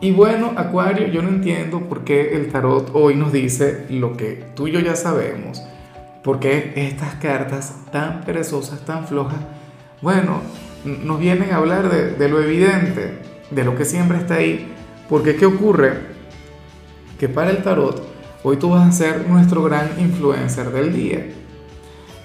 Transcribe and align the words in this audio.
Y 0.00 0.12
bueno, 0.12 0.52
Acuario, 0.56 1.06
yo 1.06 1.22
no 1.22 1.30
entiendo 1.30 1.80
por 1.80 2.04
qué 2.04 2.36
el 2.36 2.50
tarot 2.50 2.90
hoy 2.92 3.14
nos 3.14 3.32
dice 3.32 3.86
lo 3.88 4.16
que 4.16 4.44
tú 4.54 4.68
y 4.68 4.72
yo 4.72 4.80
ya 4.80 4.94
sabemos. 4.94 5.62
¿Por 6.22 6.38
qué 6.38 6.72
estas 6.76 7.14
cartas 7.14 7.74
tan 7.92 8.22
perezosas, 8.22 8.84
tan 8.84 9.06
flojas, 9.06 9.38
bueno, 10.02 10.42
nos 10.84 11.18
vienen 11.18 11.50
a 11.50 11.56
hablar 11.56 11.88
de, 11.90 12.28
lo 12.28 12.42
evidente, 12.42 13.18
de 13.50 13.64
lo 13.64 13.74
que 13.76 13.84
siempre 13.84 14.18
está 14.18 14.34
ahí. 14.34 14.72
Porque 15.08 15.36
¿qué 15.36 15.46
ocurre? 15.46 15.94
Que 17.18 17.28
para 17.28 17.50
el 17.50 17.62
tarot, 17.62 18.02
hoy 18.42 18.56
tú 18.56 18.70
vas 18.70 18.88
a 18.88 18.92
ser 18.92 19.26
nuestro 19.28 19.62
gran 19.62 19.98
influencer 19.98 20.70
del 20.72 20.92
día. 20.92 21.26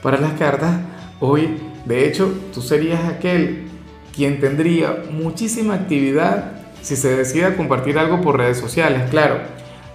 Para 0.03 0.19
las 0.19 0.33
cartas, 0.33 0.75
hoy, 1.19 1.57
de 1.85 2.07
hecho, 2.07 2.33
tú 2.53 2.61
serías 2.61 3.05
aquel 3.05 3.67
quien 4.13 4.41
tendría 4.41 5.03
muchísima 5.11 5.75
actividad 5.75 6.60
si 6.81 6.95
se 6.95 7.15
decide 7.15 7.55
compartir 7.55 7.97
algo 7.97 8.21
por 8.21 8.37
redes 8.37 8.57
sociales, 8.57 9.09
claro, 9.09 9.37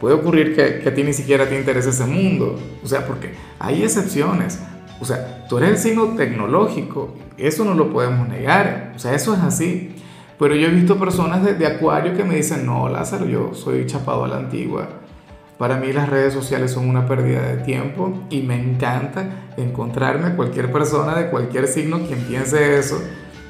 puede 0.01 0.15
ocurrir 0.15 0.55
que, 0.55 0.81
que, 0.81 0.89
a 0.89 0.95
ti 0.95 1.03
ni 1.03 1.12
siquiera 1.12 1.49
te 1.49 1.59
interese 1.59 1.91
ese 1.91 2.05
mundo. 2.05 2.59
O 2.83 2.89
sea, 2.89 3.07
porque 3.07 3.33
hay 3.59 3.83
excepciones. 3.83 4.61
O 5.01 5.05
sea, 5.05 5.47
tú 5.49 5.59
eres 5.59 5.70
el 5.70 5.78
signo 5.78 6.15
tecnológico, 6.17 7.15
eso 7.37 7.65
no 7.65 7.75
lo 7.75 7.93
podemos 7.93 8.28
negar. 8.28 8.93
O 8.95 8.98
sea, 8.98 9.15
eso 9.15 9.34
es 9.34 9.41
así. 9.41 9.95
Pero 10.39 10.55
yo 10.55 10.69
he 10.69 10.70
visto 10.70 10.98
personas 10.98 11.45
de, 11.45 11.55
de 11.55 11.67
Acuario 11.67 12.17
que 12.17 12.25
me 12.25 12.37
dicen, 12.37 12.67
no, 12.67 12.89
Lázaro, 12.89 13.27
yo 13.27 13.55
soy 13.55 13.87
chapado 13.87 14.25
a 14.25 14.28
la 14.28 14.37
antigua. 14.37 14.89
Para 15.59 15.78
mí 15.78 15.91
las 15.93 16.11
redes 16.11 16.34
sociales 16.34 16.73
son 16.73 16.89
una 16.89 17.06
pérdida 17.06 17.41
de 17.41 17.62
tiempo 17.62 18.12
y 18.28 18.43
me 18.43 18.61
encanta 18.61 19.53
encontrarme 19.56 20.27
a 20.27 20.37
cualquier 20.37 20.71
persona 20.71 21.15
de 21.15 21.31
cualquier 21.31 21.67
signo 21.67 22.00
quien 22.00 22.21
piense 22.25 22.78
eso 22.78 23.00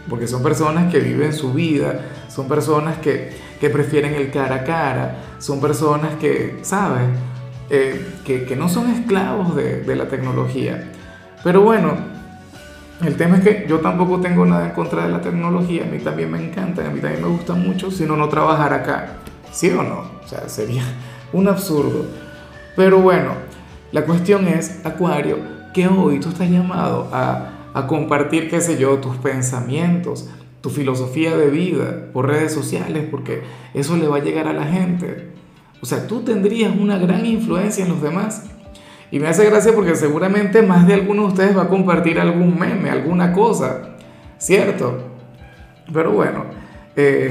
porque 0.08 0.26
son 0.26 0.42
personas 0.42 0.90
que 0.92 1.00
viven 1.00 1.32
su 1.32 1.52
vida, 1.52 2.00
son 2.28 2.48
personas 2.48 2.98
que, 2.98 3.36
que 3.60 3.70
prefieren 3.70 4.14
el 4.14 4.30
cara 4.30 4.56
a 4.56 4.64
cara, 4.64 5.16
son 5.38 5.60
personas 5.60 6.14
que, 6.16 6.58
¿sabes? 6.62 7.08
Eh, 7.68 8.14
que, 8.24 8.44
que, 8.44 8.54
no 8.54 8.68
son 8.68 8.90
esclavos 8.90 9.56
de, 9.56 9.80
de, 9.82 9.96
la 9.96 10.08
tecnología. 10.08 10.92
Pero 11.42 11.62
bueno, 11.62 11.94
el 13.04 13.16
tema 13.16 13.38
es 13.38 13.42
que 13.42 13.66
yo 13.68 13.80
tampoco 13.80 14.20
tengo 14.20 14.46
nada 14.46 14.66
en 14.66 14.70
contra 14.72 15.04
de 15.04 15.12
la 15.12 15.20
tecnología, 15.20 15.82
a 15.82 15.86
mí 15.86 15.98
también 15.98 16.30
me 16.30 16.38
encanta, 16.38 16.86
a 16.86 16.90
mí 16.90 17.00
también 17.00 17.22
me 17.22 17.28
gusta 17.28 17.54
mucho, 17.54 17.90
si 17.90 18.04
no, 18.04 18.16
no 18.16 18.28
trabajar 18.28 18.72
acá, 18.72 19.14
¿sí 19.50 19.70
o 19.70 19.82
no? 19.82 20.04
O 20.24 20.28
sea, 20.28 20.48
sería 20.48 20.82
un 21.32 21.48
absurdo. 21.48 22.06
Pero 22.76 23.00
bueno, 23.00 23.32
la 23.90 24.04
cuestión 24.04 24.46
es, 24.46 24.84
Acuario, 24.84 25.38
que 25.74 25.88
hoy 25.88 26.20
tú 26.20 26.28
estás 26.28 26.48
llamado 26.48 27.08
a 27.12 27.50
a 27.76 27.86
compartir, 27.86 28.48
qué 28.48 28.62
sé 28.62 28.78
yo, 28.78 28.96
tus 29.00 29.16
pensamientos, 29.16 30.30
tu 30.62 30.70
filosofía 30.70 31.36
de 31.36 31.50
vida 31.50 32.06
por 32.10 32.26
redes 32.26 32.54
sociales, 32.54 33.06
porque 33.10 33.42
eso 33.74 33.98
le 33.98 34.08
va 34.08 34.16
a 34.16 34.24
llegar 34.24 34.48
a 34.48 34.54
la 34.54 34.64
gente. 34.64 35.28
O 35.82 35.84
sea, 35.84 36.06
tú 36.06 36.22
tendrías 36.22 36.74
una 36.74 36.96
gran 36.96 37.26
influencia 37.26 37.84
en 37.84 37.90
los 37.90 38.00
demás. 38.00 38.44
Y 39.10 39.18
me 39.18 39.28
hace 39.28 39.44
gracia 39.44 39.74
porque 39.74 39.94
seguramente 39.94 40.62
más 40.62 40.86
de 40.86 40.94
alguno 40.94 41.24
de 41.24 41.28
ustedes 41.28 41.54
va 41.54 41.64
a 41.64 41.68
compartir 41.68 42.18
algún 42.18 42.58
meme, 42.58 42.88
alguna 42.88 43.34
cosa, 43.34 43.90
¿cierto? 44.38 45.10
Pero 45.92 46.12
bueno, 46.12 46.46
eh, 46.96 47.30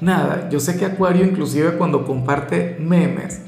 nada, 0.00 0.48
yo 0.50 0.60
sé 0.60 0.78
que 0.78 0.84
Acuario 0.84 1.24
inclusive 1.24 1.72
cuando 1.72 2.06
comparte 2.06 2.76
memes, 2.78 3.42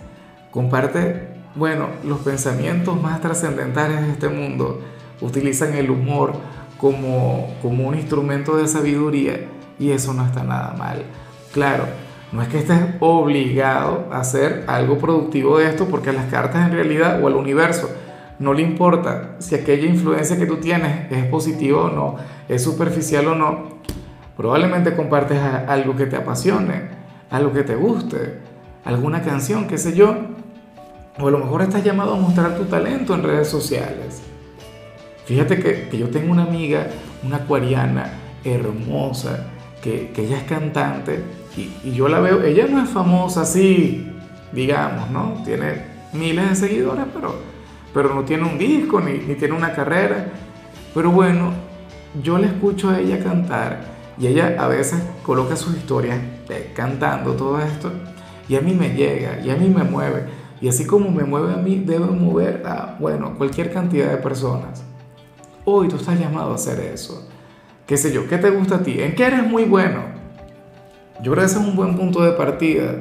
comparte, 0.51 1.29
bueno, 1.55 1.87
los 2.05 2.19
pensamientos 2.19 3.01
más 3.01 3.21
trascendentales 3.21 4.01
de 4.01 4.11
este 4.11 4.29
mundo 4.29 4.81
utilizan 5.23 5.75
el 5.75 5.91
humor 5.91 6.35
como, 6.79 7.55
como 7.63 7.89
un 7.89 7.95
instrumento 7.95 8.57
de 8.57 8.69
sabiduría 8.69 9.47
y 9.79 9.91
eso 9.91 10.13
no 10.13 10.27
está 10.27 10.43
nada 10.43 10.75
mal. 10.77 11.05
Claro, 11.53 11.85
no 12.33 12.43
es 12.43 12.49
que 12.49 12.59
estés 12.59 12.81
obligado 13.01 14.09
a 14.11 14.21
hacer 14.21 14.65
algo 14.67 14.99
productivo 14.99 15.59
de 15.59 15.69
esto 15.69 15.87
porque 15.87 16.11
a 16.11 16.13
las 16.13 16.27
cartas 16.27 16.67
en 16.67 16.73
realidad 16.73 17.23
o 17.23 17.27
al 17.27 17.37
universo 17.37 17.89
no 18.39 18.53
le 18.55 18.63
importa 18.63 19.37
si 19.39 19.55
aquella 19.55 19.87
influencia 19.87 20.37
que 20.37 20.47
tú 20.47 20.57
tienes 20.57 21.13
es 21.13 21.25
positiva 21.27 21.83
o 21.83 21.91
no, 21.91 22.17
es 22.49 22.63
superficial 22.63 23.29
o 23.29 23.35
no. 23.35 23.83
Probablemente 24.37 24.97
compartes 24.97 25.39
algo 25.39 25.95
que 25.95 26.07
te 26.07 26.17
apasione, 26.17 26.89
algo 27.31 27.53
que 27.53 27.63
te 27.63 27.77
guste, 27.77 28.39
alguna 28.85 29.23
canción, 29.23 29.69
qué 29.69 29.79
sé 29.79 29.95
yo. 29.95 30.17
O 31.21 31.29
a 31.29 31.31
lo 31.31 31.39
mejor 31.39 31.63
estás 31.63 31.85
llamado 31.85 32.15
a 32.15 32.17
mostrar 32.17 32.57
tu 32.57 32.65
talento 32.65 33.15
en 33.15 33.23
redes 33.23 33.49
sociales. 33.49 34.23
Fíjate 35.27 35.59
que, 35.59 35.89
que, 35.89 35.99
yo 35.99 36.09
tengo 36.09 36.33
una 36.33 36.43
amiga, 36.45 36.89
una 37.23 37.37
acuariana 37.37 38.13
hermosa, 38.45 39.47
que, 39.83 40.11
que 40.15 40.27
ella 40.27 40.39
es 40.39 40.45
cantante 40.45 41.23
y, 41.57 41.73
y, 41.89 41.93
yo 41.93 42.09
la 42.09 42.21
veo, 42.21 42.43
ella 42.43 42.67
no 42.69 42.83
es 42.83 42.89
famosa 42.89 43.43
así, 43.43 44.11
digamos, 44.53 45.11
¿no? 45.11 45.43
Tiene 45.45 45.85
miles 46.13 46.51
de 46.51 46.55
seguidores, 46.57 47.05
pero, 47.13 47.35
pero 47.93 48.15
no 48.15 48.23
tiene 48.23 48.45
un 48.45 48.59
disco 48.59 49.01
ni, 49.01 49.19
ni 49.19 49.35
tiene 49.35 49.55
una 49.55 49.73
carrera. 49.73 50.27
Pero 50.95 51.11
bueno, 51.11 51.53
yo 52.23 52.39
le 52.39 52.47
escucho 52.47 52.91
a 52.91 53.01
ella 53.01 53.23
cantar 53.23 53.81
y 54.19 54.27
ella 54.27 54.57
a 54.59 54.69
veces 54.69 55.03
coloca 55.23 55.57
sus 55.57 55.77
historias 55.77 56.19
eh, 56.51 56.73
cantando 56.75 57.33
todo 57.33 57.61
esto 57.61 57.91
y 58.49 58.57
a 58.57 58.61
mí 58.61 58.75
me 58.75 58.91
llega 58.91 59.41
y 59.41 59.51
a 59.51 59.57
mí 59.57 59.69
me 59.69 59.85
mueve. 59.85 60.27
Y 60.61 60.69
así 60.69 60.87
como 60.87 61.11
me 61.11 61.25
mueve 61.25 61.55
a 61.55 61.57
mí, 61.57 61.83
debe 61.85 62.07
mover 62.07 62.63
a, 62.65 62.97
bueno, 63.01 63.35
cualquier 63.37 63.73
cantidad 63.73 64.11
de 64.11 64.19
personas. 64.19 64.85
Hoy 65.65 65.87
tú 65.87 65.97
estás 65.97 66.19
llamado 66.19 66.53
a 66.53 66.55
hacer 66.57 66.81
eso. 66.81 67.29
¿Qué 67.87 67.97
sé 67.97 68.13
yo? 68.13 68.29
¿Qué 68.29 68.37
te 68.39 68.51
gusta 68.51 68.77
a 68.77 68.83
ti? 68.83 69.01
¿En 69.01 69.15
qué 69.15 69.27
eres 69.27 69.45
muy 69.45 69.63
bueno? 69.63 70.03
Yo 71.23 71.31
creo 71.31 71.45
que 71.45 71.45
ese 71.45 71.61
es 71.61 71.65
un 71.65 71.77
buen 71.77 71.97
punto 71.97 72.21
de 72.23 72.33
partida. 72.33 72.97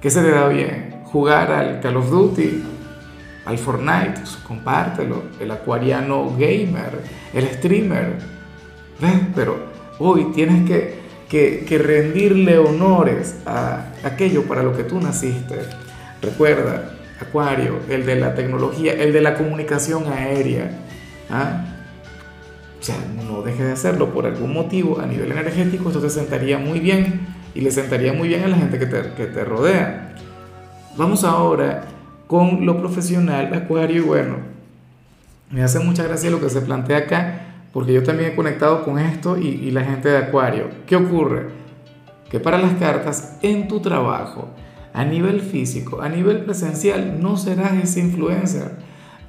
¿Qué 0.00 0.08
se 0.10 0.22
te 0.22 0.30
da 0.30 0.48
bien? 0.48 1.02
Jugar 1.04 1.52
al 1.52 1.80
Call 1.80 1.98
of 1.98 2.10
Duty, 2.10 2.64
al 3.44 3.58
Fortnite, 3.58 4.14
pues, 4.14 4.36
compártelo. 4.46 5.22
El 5.38 5.50
acuariano 5.50 6.30
gamer, 6.30 7.02
el 7.34 7.46
streamer. 7.48 8.16
¿Ves? 8.98 9.20
Pero 9.34 9.56
hoy 9.98 10.32
tienes 10.34 10.66
que, 10.66 10.98
que, 11.28 11.66
que 11.68 11.76
rendirle 11.76 12.56
honores 12.56 13.36
a 13.44 13.84
aquello 14.02 14.44
para 14.44 14.62
lo 14.62 14.74
que 14.74 14.84
tú 14.84 14.98
naciste. 14.98 15.56
Recuerda, 16.22 16.94
Acuario, 17.20 17.80
el 17.90 18.06
de 18.06 18.16
la 18.16 18.34
tecnología, 18.34 18.94
el 18.94 19.12
de 19.12 19.20
la 19.20 19.34
comunicación 19.34 20.10
aérea. 20.10 20.70
¿Ah? 21.30 21.66
O 22.82 22.84
sea, 22.84 22.96
no 23.28 23.42
deje 23.42 23.62
de 23.62 23.70
hacerlo 23.70 24.12
por 24.12 24.26
algún 24.26 24.52
motivo 24.52 24.98
a 24.98 25.06
nivel 25.06 25.30
energético, 25.30 25.86
esto 25.86 26.00
te 26.00 26.10
sentaría 26.10 26.58
muy 26.58 26.80
bien 26.80 27.20
y 27.54 27.60
le 27.60 27.70
sentaría 27.70 28.12
muy 28.12 28.26
bien 28.26 28.42
a 28.42 28.48
la 28.48 28.56
gente 28.56 28.76
que 28.76 28.86
te, 28.86 29.12
que 29.16 29.26
te 29.26 29.44
rodea. 29.44 30.16
Vamos 30.96 31.22
ahora 31.22 31.84
con 32.26 32.66
lo 32.66 32.78
profesional, 32.78 33.54
Acuario, 33.54 33.98
y 33.98 34.04
bueno, 34.04 34.38
me 35.52 35.62
hace 35.62 35.78
mucha 35.78 36.02
gracia 36.02 36.28
lo 36.28 36.40
que 36.40 36.50
se 36.50 36.60
plantea 36.60 36.96
acá, 36.96 37.40
porque 37.72 37.92
yo 37.92 38.02
también 38.02 38.32
he 38.32 38.34
conectado 38.34 38.84
con 38.84 38.98
esto 38.98 39.38
y, 39.38 39.46
y 39.46 39.70
la 39.70 39.84
gente 39.84 40.08
de 40.08 40.16
Acuario. 40.16 40.68
¿Qué 40.84 40.96
ocurre? 40.96 41.50
Que 42.32 42.40
para 42.40 42.58
las 42.58 42.72
cartas, 42.80 43.38
en 43.42 43.68
tu 43.68 43.78
trabajo, 43.78 44.48
a 44.92 45.04
nivel 45.04 45.40
físico, 45.40 46.02
a 46.02 46.08
nivel 46.08 46.38
presencial, 46.44 47.22
no 47.22 47.36
serás 47.36 47.74
ese 47.74 48.00
influencer. 48.00 48.72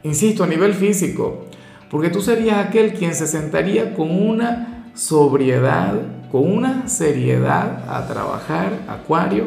Insisto, 0.02 0.44
a 0.44 0.48
nivel 0.48 0.74
físico, 0.74 1.46
porque 1.94 2.10
tú 2.10 2.22
serías 2.22 2.58
aquel 2.58 2.94
quien 2.94 3.14
se 3.14 3.28
sentaría 3.28 3.94
con 3.94 4.10
una 4.10 4.90
sobriedad, 4.96 5.94
con 6.32 6.52
una 6.52 6.88
seriedad 6.88 7.84
a 7.88 8.08
trabajar, 8.08 8.80
Acuario, 8.88 9.44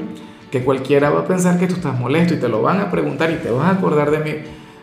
que 0.52 0.62
cualquiera 0.62 1.10
va 1.10 1.22
a 1.22 1.26
pensar 1.26 1.58
que 1.58 1.66
tú 1.66 1.74
estás 1.74 1.98
molesto 1.98 2.34
y 2.34 2.36
te 2.36 2.48
lo 2.48 2.62
van 2.62 2.78
a 2.78 2.88
preguntar 2.88 3.32
y 3.32 3.42
te 3.42 3.50
vas 3.50 3.66
a 3.66 3.70
acordar 3.70 4.12
de 4.12 4.18
mí. 4.20 4.30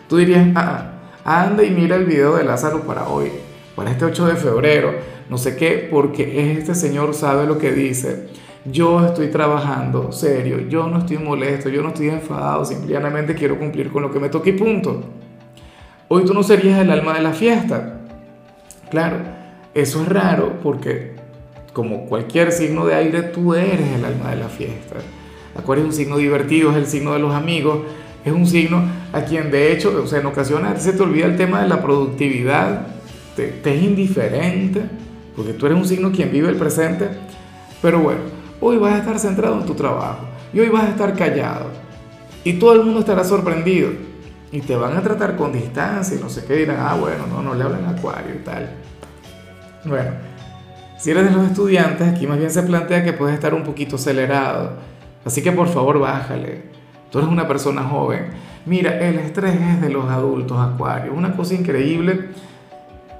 Tú 0.09 0.17
dirías, 0.17 0.45
ah, 0.55 0.91
anda 1.23 1.63
y 1.63 1.71
mira 1.71 1.95
el 1.95 2.03
video 2.03 2.35
de 2.35 2.43
Lázaro 2.43 2.81
para 2.81 3.07
hoy, 3.07 3.31
para 3.77 3.91
este 3.91 4.03
8 4.03 4.25
de 4.27 4.35
febrero, 4.35 4.95
no 5.29 5.37
sé 5.37 5.55
qué, 5.55 5.87
porque 5.89 6.51
este 6.51 6.75
señor 6.75 7.13
sabe 7.13 7.47
lo 7.47 7.59
que 7.59 7.71
dice. 7.71 8.27
Yo 8.65 9.05
estoy 9.05 9.27
trabajando 9.27 10.11
serio, 10.11 10.67
yo 10.67 10.87
no 10.87 10.97
estoy 10.97 11.17
molesto, 11.17 11.69
yo 11.69 11.81
no 11.81 11.89
estoy 11.89 12.09
enfadado, 12.09 12.65
simplemente 12.65 13.35
quiero 13.35 13.57
cumplir 13.57 13.89
con 13.89 14.01
lo 14.01 14.11
que 14.11 14.19
me 14.19 14.27
toque 14.27 14.49
y 14.49 14.53
punto. 14.53 15.22
Hoy 16.15 16.25
tú 16.25 16.35
no 16.35 16.43
serías 16.43 16.79
el 16.79 16.91
alma 16.91 17.15
de 17.15 17.21
la 17.21 17.33
fiesta. 17.33 17.97
Claro, 18.91 19.17
eso 19.73 20.03
es 20.03 20.07
raro 20.07 20.59
porque 20.61 21.15
como 21.73 22.05
cualquier 22.05 22.51
signo 22.51 22.85
de 22.85 22.93
aire, 22.93 23.23
tú 23.23 23.55
eres 23.55 23.87
el 23.95 24.05
alma 24.05 24.29
de 24.29 24.35
la 24.35 24.47
fiesta. 24.47 24.97
Acuario 25.57 25.85
es 25.85 25.89
un 25.89 25.95
signo 25.95 26.17
divertido, 26.17 26.69
es 26.69 26.77
el 26.77 26.85
signo 26.85 27.13
de 27.13 27.19
los 27.19 27.33
amigos, 27.33 27.79
es 28.23 28.31
un 28.31 28.45
signo 28.45 28.83
a 29.11 29.21
quien 29.21 29.49
de 29.49 29.71
hecho, 29.71 30.03
o 30.03 30.05
sea, 30.05 30.19
en 30.19 30.27
ocasiones 30.27 30.83
se 30.83 30.93
te 30.93 31.01
olvida 31.01 31.25
el 31.25 31.35
tema 31.35 31.63
de 31.63 31.67
la 31.67 31.81
productividad, 31.81 32.85
te, 33.35 33.47
te 33.47 33.75
es 33.75 33.81
indiferente, 33.81 34.83
porque 35.35 35.53
tú 35.53 35.65
eres 35.65 35.79
un 35.79 35.87
signo 35.87 36.11
quien 36.11 36.31
vive 36.31 36.47
el 36.47 36.57
presente, 36.57 37.09
pero 37.81 37.97
bueno, 38.01 38.21
hoy 38.61 38.77
vas 38.77 38.93
a 38.93 38.97
estar 38.99 39.17
centrado 39.17 39.59
en 39.59 39.65
tu 39.65 39.73
trabajo 39.73 40.27
y 40.53 40.59
hoy 40.59 40.69
vas 40.69 40.83
a 40.83 40.89
estar 40.89 41.15
callado 41.15 41.71
y 42.43 42.53
todo 42.53 42.73
el 42.73 42.83
mundo 42.83 42.99
estará 42.99 43.23
sorprendido 43.23 44.12
y 44.53 44.61
te 44.61 44.75
van 44.75 44.95
a 44.95 45.01
tratar 45.01 45.35
con 45.35 45.51
distancia 45.51 46.15
y 46.15 46.21
no 46.21 46.29
sé 46.29 46.45
qué 46.45 46.53
dirán, 46.53 46.77
ah, 46.79 46.93
bueno, 46.93 47.25
no, 47.25 47.41
no 47.41 47.55
le 47.55 47.63
hablan 47.63 47.85
acuario 47.85 48.35
y 48.35 48.43
tal. 48.43 48.69
Bueno, 49.83 50.11
si 50.99 51.09
eres 51.09 51.25
de 51.25 51.31
los 51.31 51.47
estudiantes, 51.47 52.07
aquí 52.07 52.27
más 52.27 52.37
bien 52.37 52.51
se 52.51 52.61
plantea 52.61 53.03
que 53.03 53.13
puedes 53.13 53.33
estar 53.33 53.55
un 53.55 53.63
poquito 53.63 53.95
acelerado, 53.95 54.73
así 55.25 55.41
que 55.41 55.51
por 55.51 55.67
favor 55.69 55.97
bájale. 55.97 56.65
Tú 57.09 57.17
eres 57.17 57.31
una 57.31 57.47
persona 57.47 57.83
joven. 57.83 58.27
Mira, 58.67 58.99
el 58.99 59.17
estrés 59.17 59.59
es 59.59 59.81
de 59.81 59.89
los 59.89 60.05
adultos, 60.05 60.59
Acuario, 60.59 61.13
una 61.13 61.35
cosa 61.35 61.55
increíble. 61.55 62.29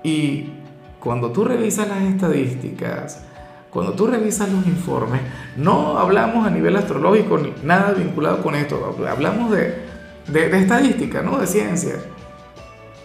Y 0.04 0.52
cuando 1.00 1.32
tú 1.32 1.46
revisas 1.46 1.88
las 1.88 2.04
estadísticas, 2.04 3.26
cuando 3.72 3.94
tú 3.94 4.06
revisas 4.06 4.52
los 4.52 4.68
informes, 4.68 5.22
no 5.58 5.98
hablamos 5.98 6.46
a 6.46 6.52
nivel 6.52 6.78
astrológico, 6.78 7.40
nada 7.64 7.92
vinculado 7.94 8.44
con 8.44 8.54
esto, 8.54 8.96
hablamos 9.10 9.50
de, 9.52 9.93
de, 10.28 10.50
de 10.50 10.60
estadística, 10.60 11.22
¿no? 11.22 11.38
De 11.38 11.48
ciencia. 11.48 11.96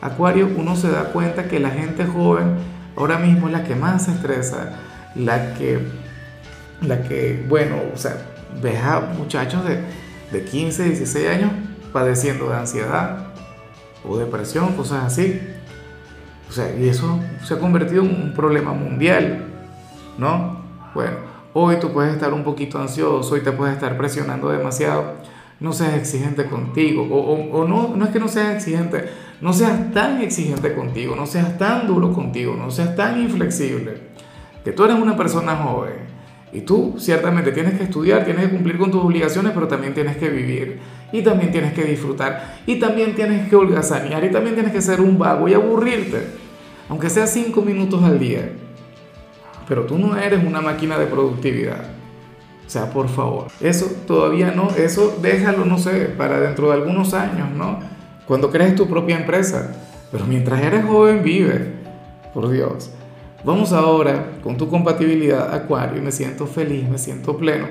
Acuario, 0.00 0.48
uno 0.56 0.76
se 0.76 0.90
da 0.90 1.12
cuenta 1.12 1.48
que 1.48 1.58
la 1.58 1.70
gente 1.70 2.06
joven 2.06 2.56
ahora 2.96 3.18
mismo 3.18 3.48
es 3.48 3.52
la 3.52 3.64
que 3.64 3.74
más 3.74 4.04
se 4.04 4.12
estresa, 4.12 4.78
la 5.14 5.54
que, 5.54 5.80
la 6.82 7.02
que 7.02 7.44
bueno, 7.48 7.76
o 7.92 7.96
sea, 7.96 8.16
ves 8.62 8.80
a 8.80 9.00
muchachos 9.16 9.64
de 9.64 9.80
de 10.30 10.44
15, 10.44 10.84
16 10.84 11.28
años 11.28 11.50
padeciendo 11.92 12.48
de 12.48 12.56
ansiedad 12.56 13.28
o 14.06 14.18
depresión, 14.18 14.74
cosas 14.74 15.04
así. 15.04 15.40
O 16.48 16.52
sea, 16.52 16.74
y 16.74 16.88
eso 16.88 17.18
se 17.44 17.54
ha 17.54 17.58
convertido 17.58 18.02
en 18.02 18.10
un 18.10 18.34
problema 18.34 18.72
mundial, 18.72 19.44
¿no? 20.16 20.62
Bueno, 20.94 21.16
hoy 21.52 21.76
tú 21.78 21.92
puedes 21.92 22.14
estar 22.14 22.32
un 22.32 22.42
poquito 22.42 22.80
ansioso, 22.80 23.34
hoy 23.34 23.42
te 23.42 23.52
puedes 23.52 23.74
estar 23.74 23.96
presionando 23.96 24.48
demasiado. 24.48 25.14
No 25.60 25.72
seas 25.72 25.94
exigente 25.94 26.46
contigo, 26.46 27.02
o, 27.02 27.58
o, 27.58 27.66
no, 27.66 27.96
no 27.96 28.04
es 28.04 28.10
que 28.10 28.20
no 28.20 28.28
seas 28.28 28.54
exigente, 28.54 29.04
no 29.40 29.52
seas 29.52 29.92
tan 29.92 30.20
exigente 30.20 30.72
contigo, 30.74 31.16
no 31.16 31.26
seas 31.26 31.58
tan 31.58 31.86
duro 31.86 32.12
contigo, 32.12 32.54
no 32.56 32.70
seas 32.70 32.94
tan 32.94 33.20
inflexible, 33.20 33.94
que 34.64 34.70
tú 34.70 34.84
eres 34.84 34.96
una 34.96 35.16
persona 35.16 35.56
joven 35.56 36.18
y 36.52 36.62
tú 36.62 36.94
ciertamente 36.98 37.52
tienes 37.52 37.74
que 37.74 37.84
estudiar, 37.84 38.24
tienes 38.24 38.46
que 38.46 38.50
cumplir 38.50 38.78
con 38.78 38.90
tus 38.90 39.02
obligaciones, 39.02 39.52
pero 39.52 39.68
también 39.68 39.92
tienes 39.92 40.16
que 40.16 40.30
vivir. 40.30 40.78
Y 41.12 41.22
también 41.22 41.50
tienes 41.52 41.74
que 41.74 41.84
disfrutar. 41.84 42.58
Y 42.66 42.76
también 42.76 43.14
tienes 43.14 43.48
que 43.48 43.56
holgazanear. 43.56 44.24
Y 44.24 44.30
también 44.30 44.54
tienes 44.54 44.72
que 44.72 44.80
ser 44.80 45.00
un 45.00 45.18
vago 45.18 45.48
y 45.48 45.54
aburrirte. 45.54 46.22
Aunque 46.88 47.10
sea 47.10 47.26
cinco 47.26 47.60
minutos 47.60 48.02
al 48.02 48.18
día. 48.18 48.50
Pero 49.66 49.84
tú 49.84 49.98
no 49.98 50.16
eres 50.16 50.42
una 50.44 50.62
máquina 50.62 50.98
de 50.98 51.06
productividad. 51.06 51.97
O 52.68 52.70
sea, 52.70 52.90
por 52.90 53.08
favor. 53.08 53.46
Eso 53.60 53.86
todavía 54.06 54.52
no. 54.52 54.68
Eso 54.76 55.18
déjalo, 55.22 55.64
no 55.64 55.78
sé, 55.78 56.12
para 56.18 56.38
dentro 56.38 56.68
de 56.68 56.74
algunos 56.74 57.14
años, 57.14 57.50
¿no? 57.50 57.80
Cuando 58.26 58.50
crees 58.50 58.76
tu 58.76 58.86
propia 58.86 59.16
empresa. 59.16 59.74
Pero 60.12 60.26
mientras 60.26 60.60
eres 60.60 60.84
joven, 60.84 61.22
vive. 61.22 61.72
Por 62.34 62.50
Dios. 62.50 62.90
Vamos 63.42 63.72
ahora 63.72 64.32
con 64.42 64.56
tu 64.56 64.68
compatibilidad 64.68 65.54
Acuario 65.54 65.98
y 65.98 66.04
me 66.04 66.12
siento 66.12 66.46
feliz, 66.46 66.88
me 66.88 66.98
siento 66.98 67.36
pleno, 67.36 67.68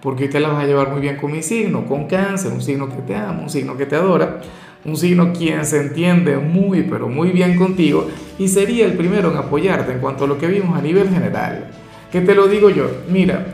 porque 0.00 0.24
hoy 0.24 0.30
te 0.30 0.40
la 0.40 0.48
vas 0.48 0.64
a 0.64 0.66
llevar 0.66 0.90
muy 0.90 1.00
bien 1.02 1.16
con 1.16 1.30
mi 1.30 1.42
signo, 1.42 1.86
con 1.86 2.06
cáncer, 2.06 2.50
un 2.52 2.62
signo 2.62 2.88
que 2.88 3.02
te 3.02 3.14
ama, 3.14 3.42
un 3.42 3.50
signo 3.50 3.76
que 3.76 3.84
te 3.84 3.96
adora, 3.96 4.40
un 4.84 4.96
signo 4.96 5.34
quien 5.34 5.66
se 5.66 5.78
entiende 5.78 6.38
muy 6.38 6.84
pero 6.84 7.06
muy 7.06 7.32
bien 7.32 7.56
contigo 7.56 8.08
y 8.38 8.48
sería 8.48 8.86
el 8.86 8.94
primero 8.94 9.30
en 9.30 9.36
apoyarte 9.36 9.92
en 9.92 9.98
cuanto 9.98 10.24
a 10.24 10.26
lo 10.26 10.38
que 10.38 10.46
vimos 10.46 10.76
a 10.76 10.80
nivel 10.80 11.10
general. 11.10 11.70
¿Qué 12.10 12.22
te 12.22 12.34
lo 12.34 12.48
digo 12.48 12.70
yo? 12.70 12.90
Mira, 13.10 13.52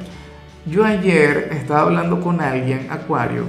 yo 0.67 0.85
ayer 0.85 1.51
estaba 1.53 1.83
hablando 1.83 2.21
con 2.21 2.41
alguien, 2.41 2.89
Acuario, 2.91 3.45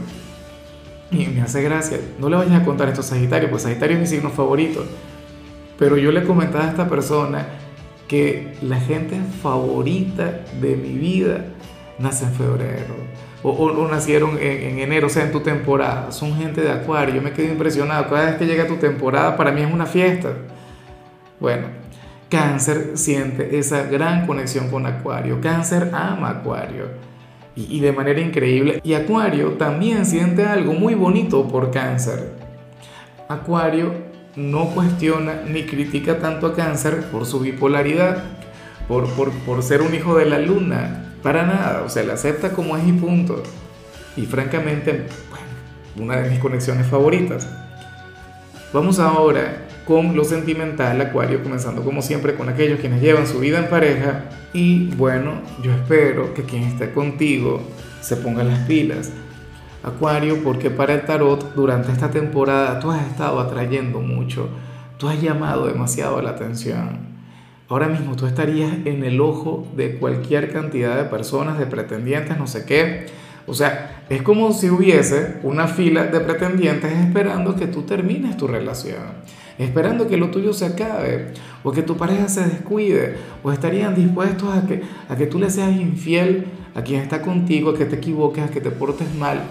y 1.12 1.28
me 1.28 1.42
hace 1.42 1.62
gracia, 1.62 2.00
no 2.20 2.30
le 2.30 2.36
vayas 2.36 2.62
a 2.62 2.66
contar 2.66 2.90
esto 2.90 3.02
a 3.02 3.04
Sagitario, 3.04 3.50
pues 3.50 3.64
Sagitario 3.64 3.96
es 3.96 4.02
mi 4.02 4.08
signo 4.08 4.30
favorito, 4.30 4.86
pero 5.78 5.98
yo 5.98 6.12
le 6.12 6.24
comentaba 6.24 6.66
a 6.66 6.70
esta 6.70 6.90
persona, 6.90 7.48
que 8.08 8.56
la 8.62 8.80
gente 8.80 9.20
favorita 9.42 10.42
de 10.62 10.76
mi 10.76 10.94
vida 10.98 11.46
nace 12.00 12.26
en 12.26 12.34
febrero 12.34 12.96
o, 13.44 13.88
nacieron 13.90 14.38
en, 14.40 14.80
enero, 14.80 15.08
o 15.08 15.10
sea, 15.10 15.24
en 15.24 15.32
tu 15.32 15.42
temporada. 15.42 16.12
Son 16.12 16.36
gente 16.36 16.62
de 16.62 16.72
Acuario. 16.72 17.16
Yo 17.16 17.22
me 17.22 17.32
quedo 17.32 17.52
impresionado. 17.52 18.10
Cada 18.10 18.26
vez 18.26 18.36
que 18.36 18.46
llega 18.46 18.68
tu 18.68 18.76
temporada, 18.76 19.38
para 19.38 19.52
mí 19.52 19.62
es 19.62 19.72
una 19.72 19.86
fiesta. 19.86 20.34
Bueno, 21.40 21.68
Cáncer 22.30 22.92
siente 22.96 23.58
esa 23.58 23.84
gran 23.84 24.26
conexión 24.26 24.70
con 24.70 24.86
Acuario. 24.86 25.40
Cáncer 25.40 25.92
ama 25.94 26.30
Acuario. 26.30 27.07
Y, 27.58 27.80
de 27.80 27.92
manera 27.92 28.22
increíble. 28.22 28.80
Y 28.84 28.94
Acuario 28.94 29.54
también 29.54 30.06
siente 30.06 30.46
algo 30.46 30.74
muy 30.74 30.94
bonito 30.94 31.48
por 31.48 31.72
Cáncer. 31.72 32.34
Acuario 33.28 33.94
no 34.36 34.68
cuestiona 34.68 35.42
ni 35.48 35.64
critica 35.64 36.20
tanto 36.20 36.46
a 36.46 36.54
Cáncer 36.54 37.06
por 37.12 37.26
su 37.26 37.40
bipolaridad, 37.40 38.24
por, 38.88 39.10
por, 39.10 39.64
ser 39.64 39.82
un 39.82 39.96
hijo 39.96 40.16
de 40.16 40.26
la 40.26 40.38
luna, 40.38 41.16
para 41.24 41.48
nada, 41.48 41.82
o 41.84 41.90
sea, 41.90 42.04
le 42.04 42.12
acepta 42.12 42.54
como 42.54 42.78
es 42.78 42.88
y 42.88 42.92
punto. 42.92 43.42
Y 44.16 44.28
francamente, 44.28 45.08
una 46.00 46.18
de 46.18 46.30
mis 46.30 46.40
conexiones 46.40 46.86
favoritas. 46.86 47.50
Vamos 48.72 49.00
ahora 49.00 49.67
con 49.88 50.16
lo 50.16 50.26
sentimental, 50.26 51.00
Acuario, 51.00 51.42
comenzando 51.42 51.84
como 51.84 52.02
siempre 52.02 52.36
con 52.36 52.50
aquellos 52.50 52.80
quienes 52.80 53.02
llevan 53.02 53.26
su 53.26 53.40
vida 53.40 53.60
en 53.60 53.70
pareja. 53.70 54.26
Y 54.52 54.88
bueno, 54.96 55.42
yo 55.64 55.72
espero 55.72 56.34
que 56.34 56.44
quien 56.44 56.64
esté 56.64 56.92
contigo 56.92 57.62
se 58.02 58.18
ponga 58.18 58.44
las 58.44 58.60
pilas 58.68 59.12
Acuario, 59.84 60.44
porque 60.44 60.70
para 60.70 60.94
el 60.94 61.06
tarot 61.06 61.54
durante 61.56 61.92
esta 61.92 62.12
temporada 62.12 62.80
tú 62.80 62.92
has 62.92 63.08
estado 63.08 63.40
atrayendo 63.40 64.02
mucho, 64.02 64.50
tú 64.98 65.08
has 65.08 65.22
llamado 65.22 65.68
demasiado 65.68 66.22
la 66.22 66.32
atención. 66.32 67.08
Ahora 67.70 67.88
mismo 67.88 68.16
tú 68.16 68.26
estarías 68.26 68.72
en 68.86 69.04
el 69.04 69.22
ojo 69.22 69.68
de 69.76 69.98
cualquier 69.98 70.52
cantidad 70.52 70.98
de 70.98 71.04
personas, 71.04 71.58
de 71.58 71.66
pretendientes, 71.66 72.38
no 72.38 72.48
sé 72.48 72.66
qué. 72.66 73.06
O 73.46 73.54
sea, 73.54 74.04
es 74.10 74.22
como 74.22 74.52
si 74.52 74.70
hubiese 74.70 75.38
una 75.44 75.68
fila 75.68 76.06
de 76.06 76.20
pretendientes 76.20 76.92
esperando 76.92 77.56
que 77.56 77.68
tú 77.68 77.84
termines 77.84 78.36
tu 78.36 78.48
relación, 78.48 79.04
esperando 79.58 80.08
que 80.08 80.18
lo 80.18 80.30
tuyo 80.30 80.54
se 80.54 80.66
acabe, 80.66 81.34
o 81.64 81.72
que 81.72 81.82
tu 81.82 81.98
pareja 81.98 82.30
se 82.30 82.44
descuide, 82.44 83.16
o 83.44 83.52
estarían 83.52 83.96
dispuestos 83.96 84.56
a 84.56 84.66
que, 84.68 84.84
a 85.10 85.16
que 85.16 85.28
tú 85.28 85.40
le 85.40 85.50
seas 85.50 85.76
infiel 85.76 86.46
a 86.76 86.84
quien 86.84 87.02
está 87.02 87.22
contigo, 87.22 87.72
a 87.72 87.78
que 87.78 87.86
te 87.86 87.96
equivoques, 87.96 88.44
a 88.44 88.50
que 88.50 88.62
te 88.62 88.70
portes 88.70 89.14
mal. 89.16 89.42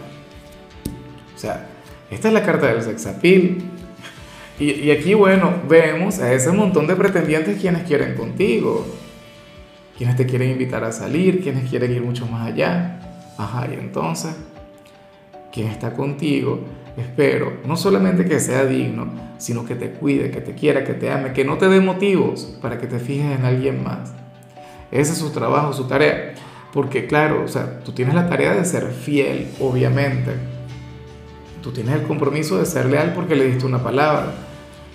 O 1.35 1.39
sea, 1.39 1.67
esta 2.11 2.29
es 2.29 2.35
la 2.35 2.43
carta 2.43 2.69
del 2.69 2.83
sex 2.83 3.07
appeal. 3.07 3.59
Y, 4.59 4.71
y 4.71 4.91
aquí, 4.91 5.15
bueno, 5.15 5.53
vemos 5.69 6.19
a 6.21 6.33
ese 6.33 6.53
montón 6.53 6.87
de 6.87 6.95
pretendientes 6.95 7.61
quienes 7.61 7.83
quieren 7.83 8.15
contigo, 8.15 8.87
quienes 9.99 10.17
te 10.17 10.25
quieren 10.25 10.51
invitar 10.51 10.85
a 10.85 10.93
salir, 10.93 11.43
quienes 11.43 11.69
quieren 11.69 11.93
ir 11.93 12.03
mucho 12.03 12.27
más 12.27 12.47
allá. 12.47 13.01
Ajá, 13.37 13.69
y 13.71 13.75
entonces, 13.75 14.35
quien 15.53 15.67
está 15.67 15.93
contigo, 15.93 16.61
espero, 16.97 17.59
no 17.67 17.77
solamente 17.77 18.25
que 18.25 18.41
sea 18.41 18.65
digno, 18.65 19.09
sino 19.39 19.65
que 19.65 19.75
te 19.75 19.91
cuide, 19.91 20.31
que 20.31 20.41
te 20.41 20.55
quiera, 20.55 20.85
que 20.85 20.95
te 20.95 21.11
ame, 21.11 21.33
que 21.33 21.45
no 21.45 21.59
te 21.59 21.69
dé 21.69 21.81
motivos 21.81 22.57
para 22.61 22.79
que 22.79 22.87
te 22.87 22.99
fijes 22.99 23.39
en 23.39 23.45
alguien 23.45 23.83
más. 23.83 24.13
Ese 24.91 25.13
es 25.13 25.19
su 25.19 25.31
trabajo, 25.31 25.73
su 25.73 25.85
tarea. 25.85 26.35
Porque 26.73 27.07
claro, 27.07 27.43
o 27.45 27.49
sea, 27.49 27.81
tú 27.81 27.93
tienes 27.93 28.15
la 28.15 28.29
tarea 28.29 28.55
de 28.55 28.65
ser 28.65 28.91
fiel, 28.91 29.49
obviamente 29.61 30.33
Tú 31.67 31.73
tienes 31.73 31.97
el 31.97 32.03
compromiso 32.03 32.59
de 32.59 32.65
ser 32.65 32.87
leal 32.87 33.13
porque 33.13 33.35
le 33.35 33.45
diste 33.45 33.67
una 33.67 33.83
palabra. 33.83 34.33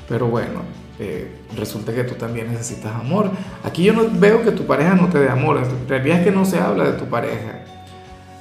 Pero 0.08 0.27
bueno, 0.27 0.62
eh, 1.00 1.29
resulta 1.58 1.93
que 1.93 2.05
tú 2.05 2.15
también 2.15 2.50
necesitas 2.50 2.96
amor. 2.96 3.29
Aquí 3.65 3.84
yo 3.84 3.91
no 3.91 4.03
veo 4.10 4.41
que 4.41 4.51
tu 4.51 4.65
pareja 4.65 4.96
no 4.96 5.10
te 5.10 5.20
dé 5.20 5.27
amor. 5.27 5.58
En 5.58 5.89
realidad 5.89 6.20
es 6.20 6.24
que 6.24 6.31
no 6.31 6.46
se 6.46 6.60
habla 6.60 6.86
de 6.86 6.93
tu 6.93 7.10
pareja, 7.10 7.65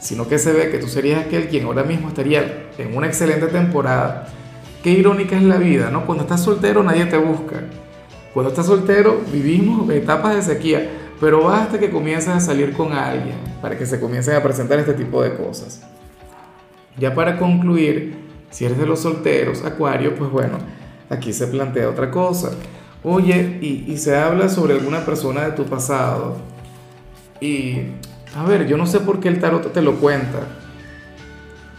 sino 0.00 0.26
que 0.26 0.38
se 0.38 0.52
ve 0.52 0.70
que 0.70 0.78
tú 0.78 0.88
serías 0.88 1.24
aquel 1.24 1.48
quien 1.48 1.66
ahora 1.66 1.84
mismo 1.84 2.08
estaría 2.08 2.70
en 2.78 2.96
una 2.96 3.06
excelente 3.06 3.46
temporada. 3.46 4.26
Qué 4.82 4.90
irónica 4.90 5.36
es 5.36 5.42
la 5.42 5.58
vida, 5.58 5.90
¿no? 5.90 6.06
Cuando 6.06 6.24
estás 6.24 6.42
soltero 6.42 6.82
nadie 6.82 7.06
te 7.06 7.18
busca. 7.18 7.60
Cuando 8.32 8.50
estás 8.50 8.66
soltero 8.66 9.20
vivimos 9.30 9.88
etapas 9.90 10.34
de 10.34 10.42
sequía, 10.42 10.90
pero 11.20 11.44
basta 11.44 11.78
que 11.78 11.90
comiences 11.90 12.30
a 12.30 12.40
salir 12.40 12.72
con 12.72 12.92
alguien 12.92 13.36
para 13.60 13.76
que 13.76 13.84
se 13.84 14.00
comiencen 14.00 14.34
a 14.34 14.42
presentar 14.42 14.78
este 14.78 14.94
tipo 14.94 15.22
de 15.22 15.36
cosas. 15.36 15.82
Ya 16.98 17.14
para 17.14 17.38
concluir, 17.38 18.14
si 18.50 18.64
eres 18.64 18.78
de 18.78 18.86
los 18.86 19.00
solteros, 19.00 19.64
Acuario, 19.64 20.14
pues 20.14 20.30
bueno, 20.30 20.58
aquí 21.10 21.32
se 21.32 21.46
plantea 21.46 21.90
otra 21.90 22.10
cosa. 22.10 22.52
Oye, 23.02 23.58
y, 23.60 23.96
se 23.96 24.16
habla 24.16 24.48
sobre 24.48 24.74
alguna 24.74 25.04
persona 25.04 25.42
de 25.46 25.52
tu 25.52 25.64
pasado. 25.64 26.36
Y, 27.40 27.92
a 28.36 28.44
ver, 28.44 28.66
yo 28.66 28.76
no 28.76 28.86
sé 28.86 29.00
por 29.00 29.20
qué 29.20 29.28
el 29.28 29.40
tarot 29.40 29.72
te 29.72 29.82
lo 29.82 29.96
cuenta, 29.96 30.40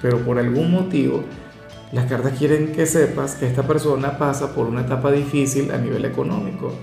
pero 0.01 0.19
por 0.19 0.37
algún 0.37 0.71
motivo, 0.71 1.23
las 1.91 2.05
cartas 2.05 2.33
quieren 2.37 2.73
que 2.73 2.85
sepas 2.85 3.35
que 3.35 3.47
esta 3.47 3.63
persona 3.63 4.17
pasa 4.17 4.53
por 4.53 4.67
una 4.67 4.81
etapa 4.81 5.11
difícil 5.11 5.71
a 5.71 5.77
nivel 5.77 6.05
económico. 6.05 6.73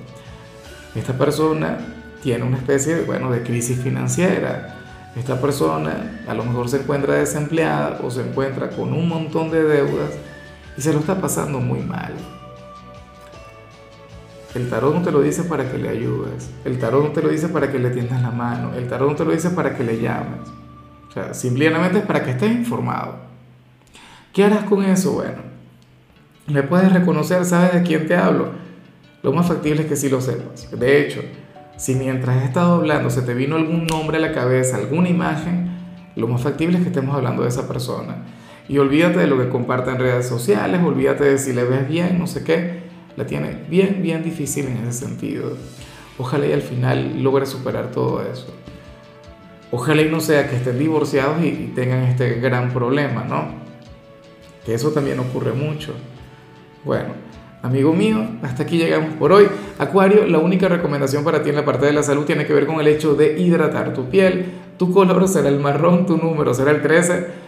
Esta 0.95 1.13
persona 1.13 1.79
tiene 2.23 2.45
una 2.45 2.57
especie 2.57 2.97
de, 2.97 3.05
bueno, 3.05 3.31
de 3.31 3.43
crisis 3.43 3.79
financiera. 3.79 4.77
Esta 5.17 5.41
persona 5.41 6.23
a 6.27 6.35
lo 6.35 6.45
mejor 6.45 6.69
se 6.69 6.79
encuentra 6.79 7.15
desempleada 7.15 8.01
o 8.03 8.11
se 8.11 8.23
encuentra 8.23 8.71
con 8.71 8.93
un 8.93 9.09
montón 9.09 9.51
de 9.51 9.65
deudas 9.65 10.11
y 10.77 10.81
se 10.81 10.93
lo 10.93 11.01
está 11.01 11.21
pasando 11.21 11.59
muy 11.61 11.81
mal. 11.81 12.13
El 14.59 14.69
tarot 14.69 14.93
no 14.93 15.03
te 15.03 15.13
lo 15.13 15.21
dice 15.21 15.45
para 15.45 15.71
que 15.71 15.79
le 15.79 15.89
ayudes. 15.89 16.51
El 16.65 16.81
tarot 16.81 17.05
no 17.05 17.13
te 17.13 17.23
lo 17.23 17.29
dice 17.29 17.49
para 17.49 17.71
que 17.71 17.79
le 17.79 17.91
tiendas 17.91 18.21
la 18.21 18.33
mano. 18.33 18.75
El 18.75 18.89
tarot 18.89 19.09
no 19.09 19.15
te 19.15 19.25
lo 19.25 19.31
dice 19.31 19.51
para 19.51 19.77
que 19.77 19.85
le 19.85 20.01
llames. 20.01 20.49
O 21.09 21.13
sea, 21.13 21.33
simplemente 21.33 21.99
es 21.99 22.05
para 22.05 22.25
que 22.25 22.33
estés 22.33 22.51
informado. 22.51 23.19
¿Qué 24.33 24.43
harás 24.43 24.65
con 24.65 24.85
eso? 24.85 25.13
Bueno, 25.13 25.43
le 26.49 26.65
puedes 26.65 26.93
reconocer, 26.93 27.45
sabes 27.45 27.73
de 27.73 27.83
quién 27.85 28.09
te 28.09 28.17
hablo. 28.17 28.49
Lo 29.23 29.33
más 29.33 29.47
factible 29.47 29.83
es 29.83 29.87
que 29.87 29.95
sí 29.95 30.09
lo 30.09 30.21
sepas. 30.21 30.69
De 30.77 31.07
hecho, 31.07 31.21
si 31.77 31.95
mientras 31.95 32.43
he 32.43 32.47
estado 32.47 32.75
hablando 32.75 33.11
se 33.11 33.23
te 33.23 33.35
vino 33.35 33.55
algún 33.55 33.87
nombre 33.87 34.17
a 34.17 34.21
la 34.21 34.33
cabeza, 34.33 34.77
alguna 34.77 35.09
imagen, 35.09 35.71
lo 36.17 36.27
más 36.27 36.43
factible 36.43 36.79
es 36.79 36.83
que 36.83 36.89
estemos 36.89 37.15
hablando 37.15 37.45
de 37.45 37.49
esa 37.49 37.69
persona. 37.69 38.25
Y 38.69 38.79
olvídate 38.79 39.21
de 39.21 39.29
lo 39.29 39.39
que 39.39 39.51
comparte 39.51 39.93
en 39.93 40.01
redes 40.01 40.27
sociales, 40.27 40.83
olvídate 40.83 41.23
de 41.23 41.39
si 41.39 41.53
le 41.53 41.63
ves 41.63 41.89
bien, 41.89 42.19
no 42.19 42.27
sé 42.27 42.43
qué 42.43 42.88
la 43.19 43.27
tiene 43.27 43.65
bien, 43.69 44.01
bien 44.01 44.23
difícil 44.23 44.67
en 44.67 44.87
ese 44.87 45.07
sentido. 45.07 45.57
Ojalá 46.19 46.47
y 46.47 46.53
al 46.53 46.63
final 46.63 47.21
logre 47.21 47.47
superar 47.47 47.91
todo 47.91 48.23
eso. 48.23 48.47
Ojalá 49.73 50.03
y 50.03 50.09
no 50.09 50.21
sea 50.21 50.49
que 50.49 50.57
estén 50.57 50.79
divorciados 50.79 51.45
y, 51.45 51.73
tengan 51.75 52.05
este 52.05 52.35
gran 52.35 52.73
problema, 52.73 53.25
¿no? 53.25 53.49
Que 54.65 54.73
eso 54.73 54.93
también 54.93 55.19
ocurre 55.19 55.53
mucho. 55.53 55.95
Bueno, 56.85 57.09
amigo 57.61 57.93
mío, 57.93 58.25
hasta 58.43 58.63
aquí 58.63 58.79
llegamos 58.79 59.15
por 59.15 59.33
hoy. 59.33 59.49
Acuario, 59.81 60.25
la 60.27 60.39
única 60.39 60.69
recomendación 60.69 61.25
para 61.25 61.43
ti 61.43 61.51
en 61.51 61.57
la 61.57 61.65
parte 61.65 61.87
de 61.87 61.93
la 61.93 62.05
salud 62.05 62.25
tiene 62.25 62.47
que 62.47 62.53
ver 62.53 62.67
con 62.67 62.81
el 62.81 62.87
hecho 62.87 63.17
de 63.17 63.39
hidratar 63.39 63.95
tu 63.95 64.09
piel. 64.09 64.47
Tu 64.79 64.93
color 64.93 65.27
será 65.27 65.49
el 65.49 65.59
marrón, 65.59 66.07
tu 66.07 66.17
número 66.17 66.55
será 66.55 66.71
el 66.71 66.83
13. 66.83 67.48